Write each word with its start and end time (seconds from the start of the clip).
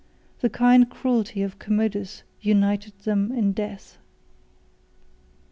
The 0.39 0.49
kind 0.49 0.89
cruelty 0.89 1.43
of 1.43 1.59
Commodus 1.59 2.23
united 2.39 2.97
them 3.01 3.31
in 3.31 3.53
death. 3.53 3.99